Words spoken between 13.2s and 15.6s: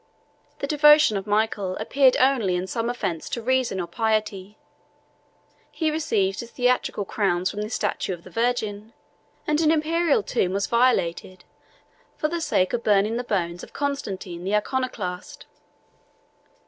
bones of Constantine the Iconoclast.